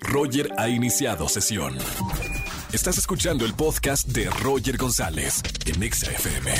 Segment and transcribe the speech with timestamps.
[0.00, 1.76] Roger ha iniciado sesión.
[2.72, 6.52] Estás escuchando el podcast de Roger González en Exa FM.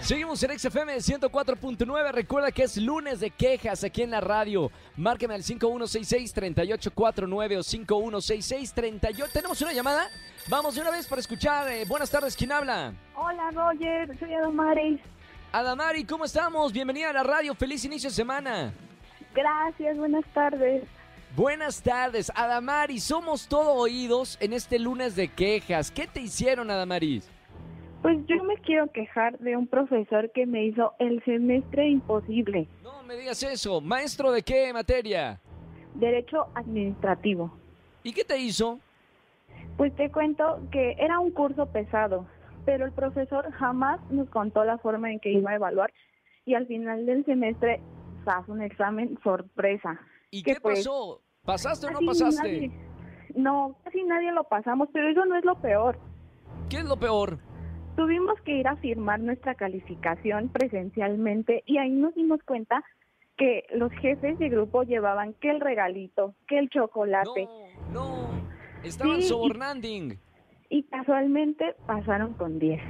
[0.00, 2.12] Seguimos en XFM 104.9.
[2.12, 4.72] Recuerda que es lunes de quejas aquí en la radio.
[4.96, 9.30] Márqueme al 5166-3849 o 5166-38.
[9.32, 10.08] ¿Tenemos una llamada?
[10.48, 11.68] Vamos de una vez para escuchar.
[11.68, 12.92] Eh, buenas tardes, ¿quién habla?
[13.14, 15.00] Hola Roger, soy Adamaris.
[15.52, 16.72] Adamari, ¿cómo estamos?
[16.72, 17.54] Bienvenida a la radio.
[17.54, 18.72] Feliz inicio de semana.
[19.34, 20.82] Gracias, buenas tardes.
[21.36, 22.98] Buenas tardes, Adamari.
[22.98, 25.90] Somos todo oídos en este lunes de quejas.
[25.90, 27.30] ¿Qué te hicieron, Adamaris?
[28.02, 32.66] Pues yo me quiero quejar de un profesor que me hizo el semestre imposible.
[32.82, 33.80] No me digas eso.
[33.80, 35.40] ¿Maestro de qué materia?
[35.94, 37.52] Derecho administrativo.
[38.02, 38.78] ¿Y qué te hizo?
[39.76, 42.26] Pues te cuento que era un curso pesado,
[42.64, 45.92] pero el profesor jamás nos contó la forma en que iba a evaluar
[46.46, 47.80] y al final del semestre
[48.24, 50.00] se hace un examen sorpresa.
[50.30, 51.22] ¿Y qué pues, pasó?
[51.44, 52.42] ¿Pasaste o no pasaste?
[52.42, 52.70] nadie-
[53.34, 55.98] no, casi nadie lo pasamos, pero eso no es lo peor.
[56.68, 57.38] ¿Qué es lo peor?
[57.96, 62.82] Tuvimos que ir a firmar nuestra calificación presencialmente y ahí nos dimos cuenta
[63.36, 67.48] que los jefes de grupo llevaban que el regalito, que el chocolate
[67.92, 68.28] No, no.
[68.82, 69.28] Estaban Sí.
[69.28, 69.88] sobornando.
[70.70, 72.80] y casualmente pasaron con 10.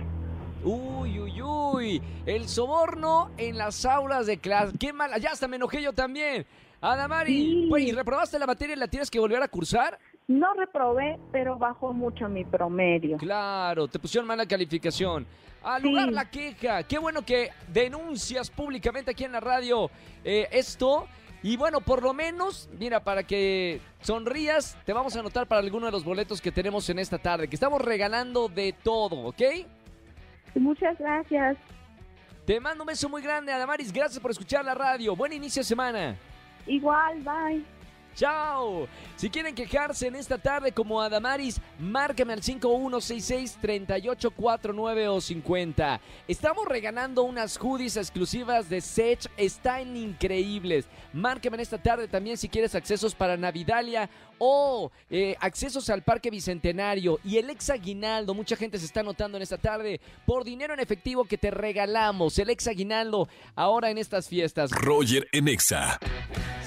[0.65, 2.03] Uy, uy, uy.
[2.27, 4.77] El soborno en las aulas de clase.
[4.79, 5.19] Qué mala.
[5.19, 6.47] Ya hasta me enojé yo también.
[6.81, 7.67] Adamari, Sí.
[7.69, 9.99] pues, ¿y reprobaste la materia y la tienes que volver a cursar?
[10.29, 13.17] No reprobé, pero bajó mucho mi promedio.
[13.17, 15.27] Claro, te pusieron mala calificación.
[15.63, 15.89] Al Sí.
[15.89, 16.83] lugar la queja.
[16.85, 19.91] Qué bueno que denuncias públicamente aquí en la radio
[20.25, 21.07] eh, esto.
[21.43, 25.87] Y bueno, por lo menos, mira, para que sonrías, te vamos a anotar para alguno
[25.87, 29.43] de los boletos que tenemos en esta tarde, que estamos regalando de todo, ¿ok?
[30.59, 31.57] Muchas gracias.
[32.47, 33.93] Te mando un beso muy grande, Adamaris.
[33.93, 35.15] Gracias por escuchar la radio.
[35.15, 36.17] Buen inicio de semana.
[36.67, 37.78] Igual, bye.
[38.19, 38.87] ¡Chao!
[39.15, 46.01] Si quieren quejarse en esta tarde como Adamaris, márcame al 5166-3849 o 50.
[46.27, 49.31] Estamos regalando unas hoodies exclusivas de Sech.
[49.37, 50.87] Están increíbles.
[51.13, 56.29] Márcame en esta tarde también si quieres accesos para Navidalia o eh, accesos al Parque
[56.29, 58.35] Bicentenario y el ex aguinaldo.
[58.35, 62.37] Mucha gente se está notando en esta tarde por dinero en efectivo que te regalamos.
[62.41, 64.73] El ex aguinaldo ahora en estas fiestas.
[64.73, 66.01] Roger en Exa.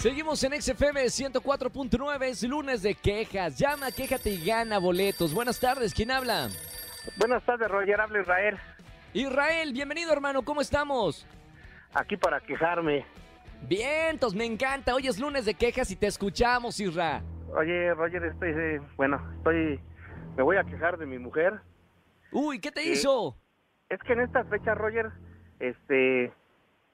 [0.02, 3.56] Seguimos en XFM 104.9, es lunes de quejas.
[3.60, 5.32] Llama, quéjate y gana boletos.
[5.32, 6.50] Buenas tardes, ¿quién habla?
[7.18, 8.02] Buenas tardes, Roger.
[8.02, 8.58] Habla Israel.
[9.14, 11.28] Israel, bienvenido hermano, ¿cómo estamos?
[11.94, 13.06] Aquí para quejarme.
[13.68, 14.96] Vientos, me encanta.
[14.96, 17.22] Hoy es lunes de quejas y te escuchamos, Isra.
[17.56, 19.80] Oye, Roger, estoy, eh, bueno, estoy,
[20.36, 21.62] me voy a quejar de mi mujer.
[22.32, 22.94] Uy, ¿qué te Sí.
[22.94, 23.38] hizo?
[23.88, 25.12] Es que en estas fechas, Roger,
[25.60, 26.34] este,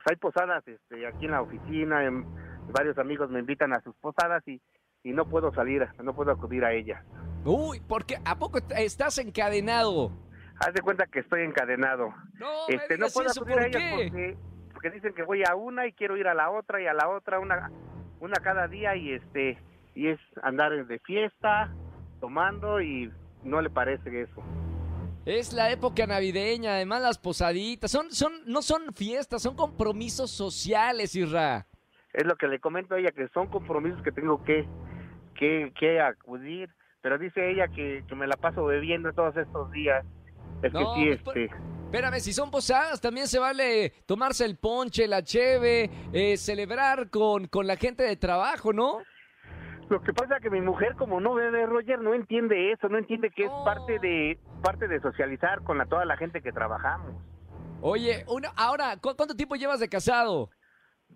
[0.10, 2.26] hay posadas, este, aquí en la oficina, en-
[2.72, 4.62] varios amigos me invitan a sus posadas y,
[5.04, 7.04] y no puedo salir, no puedo acudir a ella.
[7.46, 8.18] Uy, ¿por qué?
[8.26, 10.12] ¿A poco estás encadenado?
[10.60, 12.10] Haz de cuenta que estoy encadenado.
[12.40, 13.92] No, me Este, no puedo eso, acudir a ¿por ellas qué?
[14.12, 14.38] porque,
[14.74, 17.10] porque dicen que voy a una y quiero ir a la otra y a la
[17.10, 17.72] otra, una,
[18.20, 19.58] una cada día y este,
[19.96, 21.74] y es andar de fiesta,
[22.20, 23.12] tomando y
[23.44, 24.44] no le parece eso.
[25.26, 27.92] Es la época navideña, además las posaditas.
[27.92, 31.68] Son, son, no son fiestas, son compromisos sociales, Isra.
[32.18, 34.68] Es lo que le comento a ella, que son compromisos que tengo que,
[35.36, 36.68] que, que acudir,
[37.02, 40.04] pero dice ella que, que me la paso bebiendo todos estos días.
[40.64, 41.56] Es No, que sí, pues, por- este,
[41.86, 47.46] Espérame, si son posadas, también se vale tomarse el ponche, la cheve, eh, celebrar con,
[47.48, 48.98] con la gente de trabajo, ¿no?
[49.88, 52.98] Lo que pasa es que mi mujer, como no bebe Roger, no entiende eso, no
[52.98, 57.14] entiende que es parte de parte de socializar con la, toda la gente que trabajamos.
[57.80, 60.50] Oye, una, ahora, ¿cu- ¿cuánto tiempo llevas de casado?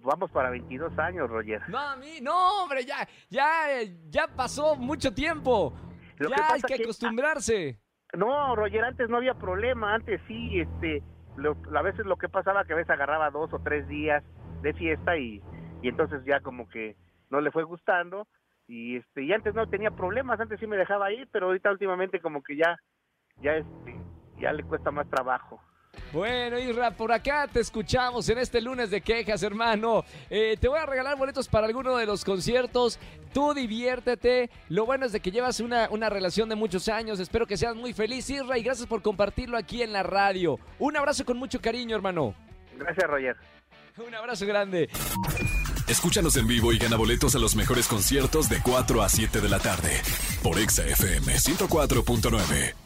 [0.03, 1.61] Vamos para 22 años, Roger.
[1.69, 3.67] No, a mí, no, hombre, ya, ya,
[4.09, 5.73] ya pasó mucho tiempo.
[6.17, 7.79] Lo ya que hay que que- acostumbrarse.
[8.13, 11.01] No, Roger, antes no había problema, antes sí, este,
[11.37, 14.23] lo- a veces lo que pasaba que a veces agarraba dos o tres días
[14.61, 15.41] de fiesta y,
[15.81, 16.95] y entonces ya como que
[17.29, 18.27] no le fue gustando
[18.67, 22.19] y este y antes no tenía problemas, antes sí me dejaba ir, pero ahorita últimamente
[22.19, 22.77] como que ya
[23.41, 23.95] ya este
[24.39, 25.61] ya le cuesta más trabajo.
[26.13, 30.03] Bueno, Isra, por acá te escuchamos en este lunes de quejas, hermano.
[30.29, 32.99] Eh, te voy a regalar boletos para alguno de los conciertos.
[33.33, 34.49] Tú diviértete.
[34.67, 37.19] Lo bueno es de que llevas una, una relación de muchos años.
[37.19, 40.59] Espero que seas muy feliz, Isra, y gracias por compartirlo aquí en la radio.
[40.79, 42.35] Un abrazo con mucho cariño, hermano.
[42.77, 43.37] Gracias, Roger.
[44.05, 44.89] Un abrazo grande.
[45.87, 49.49] Escúchanos en vivo y gana boletos a los mejores conciertos de 4 a 7 de
[49.49, 50.01] la tarde
[50.41, 52.80] por Exa FM 104.9.